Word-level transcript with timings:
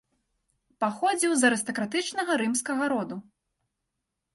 Паходзіў 0.83 1.31
з 1.41 1.47
арыстакратычнага 1.49 2.31
рымскага 2.45 2.83
роду. 2.97 3.15